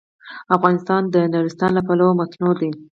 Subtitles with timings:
[0.55, 2.71] افغانستان د نورستان له پلوه متنوع دی.